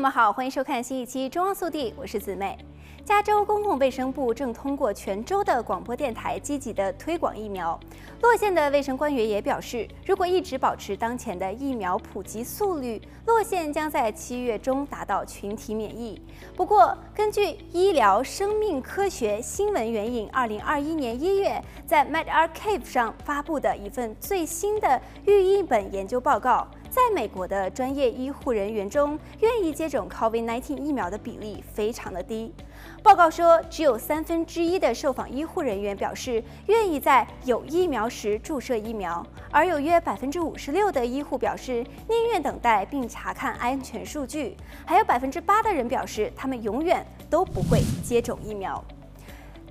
[0.00, 2.56] 友们好，欢迎收看新一期《中央速递》，我是姊妹。
[3.04, 7.78] 加州公共卫生部正通过全州的广播电台积极的推广疫苗。
[8.22, 16.18] 洛县的卫生官员也表示，如果一直保持当前的疫苗普及速率，洛县将在七月中达到群体免疫。
[16.56, 26.66] 不过，根据医疗生命科学新闻援引二零二一年一月在 MedArXiv 上发布的一份最新的预印本研究报告。
[26.90, 32.52] 在美国的专业医护人员中，愿意接种 COVID-19 疫苗的比例非常的低。
[33.00, 48.84] 报告说，只有三分之一的受访医护人员表示愿意在有疫苗时注射疫苗，而有约百分之五十六的医护表示宁愿等待并查看安全数据，还有百分之八的人表示他们永远都不会接种疫苗。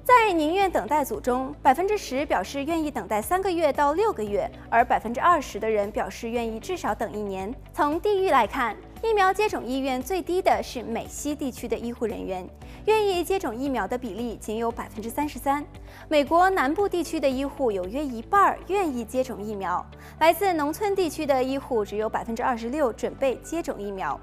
[0.10, 7.54] 在宁愿等待组中，百分之十表示愿意等待三个月到六个月，而百分之二十的人表示愿意至少等一年。
[7.72, 12.44] 从地域来看，疫苗接种意愿最低的是美西地区的医护人员，
[12.86, 15.64] 愿意接种疫苗的比例仅有百分之三十三。
[16.08, 19.86] 美国南部地区的医护有约一半愿意接种疫苗，
[20.18, 24.20] 来自农村地区的医护只有百分之二十六准备接种疫苗。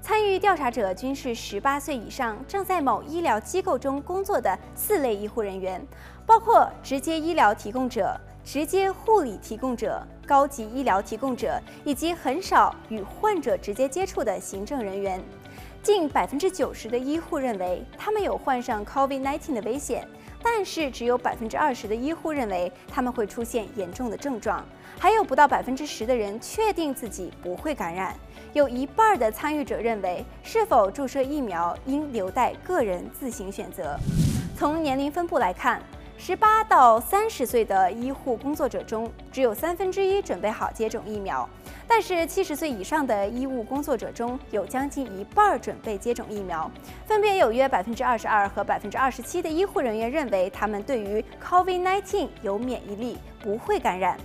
[0.00, 5.84] 参与调查者均是十八岁以上、正在某医疗机构中工作的四类医护人员，
[6.26, 15.22] 包括直接医疗提供者、直接护理提供者、高级医疗提供者以及很少与患者直接接触的行政人员。
[15.82, 20.06] 近百分之九十的医护认为他们有患上 COVID-19 的危险。
[20.42, 24.64] 但是只有百分之二十的医护认为他们会出现严重的症状，
[24.98, 28.14] 还有不到百分之十的人确定自己不会感染。
[28.52, 33.96] 有一半的参与者认为是否注射疫苗应留待个人自行选择。
[34.56, 35.80] 从年龄分布来看，
[36.18, 41.48] 十八到三十岁的医护工作者中，只有三分之一准备好接种疫苗。
[41.92, 46.70] 但是七十岁以上的医务工作者中有将近一半准备接种疫苗，
[47.04, 54.16] 分别有约百分之二十二和百分之二十七的医护人员认为他们对于 COVID-19 有免疫力，不会感染。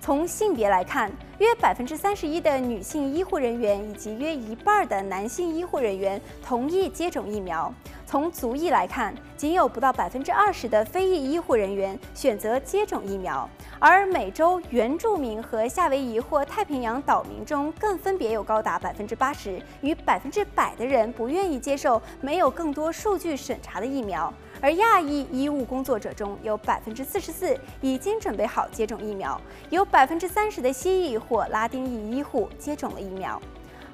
[0.00, 7.72] 从性别来看，约百分之三十一的女性医护人员以及约一半的男性医护人员同意接种疫苗。
[8.12, 24.30] 从族裔来看，仅有不到百分之二十的非裔医护人员选择接种疫苗，而美洲原住民和夏威夷或太平洋岛民中，更分别有高达百分之八十与百分之百的人不愿意接受没有更多数据审查的疫苗，
[24.60, 29.40] 而亚裔医务工作者中有百分之四十四已经准备好接种疫苗，
[29.70, 33.40] 有百分之三十的西裔或拉丁裔医护接种了疫苗。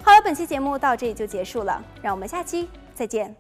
[0.03, 3.33] 好了，本期节目到这里就结束了，让我们下期再见。